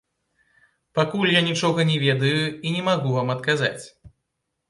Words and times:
Пакуль 0.99 1.33
я 1.33 1.41
нічога 1.49 1.85
не 1.91 1.97
ведаю 2.05 2.43
і 2.69 2.73
не 2.77 2.81
магу 2.89 3.09
вам 3.17 3.27
адказаць. 3.35 3.83